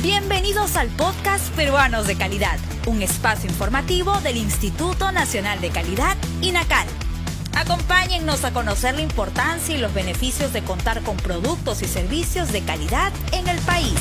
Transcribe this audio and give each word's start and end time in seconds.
Bienvenidos 0.00 0.76
al 0.76 0.88
podcast 0.88 1.54
Peruanos 1.54 2.06
de 2.06 2.16
Calidad, 2.16 2.58
un 2.86 3.02
espacio 3.02 3.50
informativo 3.50 4.18
del 4.22 4.38
Instituto 4.38 5.12
Nacional 5.12 5.60
de 5.60 5.68
Calidad, 5.68 6.16
INACAL. 6.40 6.86
Acompáñennos 7.54 8.42
a 8.44 8.54
conocer 8.54 8.94
la 8.94 9.02
importancia 9.02 9.76
y 9.76 9.78
los 9.78 9.92
beneficios 9.92 10.54
de 10.54 10.64
contar 10.64 11.02
con 11.02 11.18
productos 11.18 11.82
y 11.82 11.84
servicios 11.84 12.52
de 12.52 12.62
calidad 12.62 13.12
en 13.32 13.46
el 13.46 13.58
país. 13.60 13.94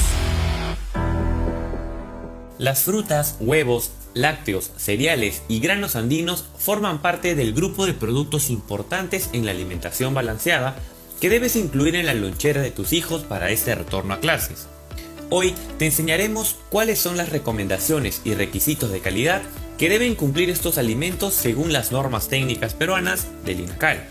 Las 2.57 2.83
frutas, 2.83 3.35
huevos, 3.41 3.91
lácteos, 4.13 4.71
cereales 4.77 5.43
y 5.49 5.59
granos 5.59 5.97
andinos 5.97 6.45
forman 6.57 7.01
parte 7.01 7.35
del 7.35 7.53
grupo 7.53 7.85
de 7.85 7.93
productos 7.93 8.49
importantes 8.49 9.29
en 9.33 9.45
la 9.45 9.51
alimentación 9.51 10.13
balanceada 10.13 10.77
que 11.19 11.29
debes 11.29 11.57
incluir 11.57 11.95
en 11.97 12.05
la 12.05 12.13
lonchera 12.13 12.61
de 12.61 12.71
tus 12.71 12.93
hijos 12.93 13.23
para 13.23 13.49
este 13.49 13.75
retorno 13.75 14.13
a 14.13 14.19
clases. 14.21 14.67
Hoy 15.33 15.55
te 15.79 15.85
enseñaremos 15.85 16.57
cuáles 16.69 16.99
son 16.99 17.15
las 17.15 17.29
recomendaciones 17.29 18.19
y 18.25 18.33
requisitos 18.33 18.91
de 18.91 18.99
calidad 18.99 19.41
que 19.77 19.87
deben 19.87 20.15
cumplir 20.15 20.49
estos 20.49 20.77
alimentos 20.77 21.33
según 21.33 21.71
las 21.71 21.93
normas 21.93 22.27
técnicas 22.27 22.73
peruanas 22.73 23.27
del 23.45 23.61
INACAL. 23.61 24.05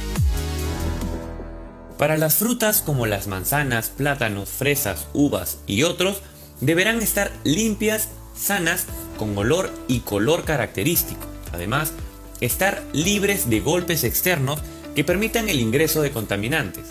Para 1.98 2.16
las 2.16 2.36
frutas 2.36 2.82
como 2.82 3.08
las 3.08 3.28
manzanas, 3.28 3.90
plátanos, 3.90 4.48
fresas, 4.48 5.08
uvas 5.12 5.58
y 5.68 5.84
otros, 5.84 6.22
deberán 6.62 7.02
estar 7.02 7.30
limpias, 7.44 8.08
sanas, 8.38 8.86
con 9.22 9.38
olor 9.38 9.70
y 9.88 10.00
color 10.00 10.46
característico. 10.46 11.22
Además, 11.54 11.94
estar 12.40 12.82
libres 12.92 13.52
de 13.52 13.60
golpes 13.60 14.04
externos 14.04 14.60
que 14.96 15.04
permitan 15.04 15.48
el 15.48 15.60
ingreso 15.60 16.02
de 16.02 16.10
contaminantes. 16.10 16.86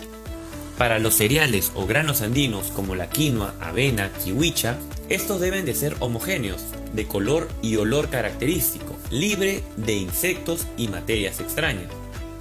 Para 0.77 0.97
los 0.99 1.15
cereales 1.15 1.73
o 1.75 1.85
granos 1.85 2.21
andinos 2.21 2.71
como 2.71 2.95
la 2.95 3.09
quinoa, 3.09 3.53
avena, 3.59 4.09
kiwicha, 4.23 4.77
estos 5.09 5.41
deben 5.41 5.65
de 5.65 5.75
ser 5.75 5.97
homogéneos, 5.99 6.61
de 6.93 7.05
color 7.05 7.49
y 7.61 7.75
olor 7.75 8.07
característico, 8.07 8.95
libre 9.09 9.61
de 9.75 9.95
insectos 9.95 10.67
y 10.77 10.87
materias 10.87 11.41
extrañas. 11.41 11.91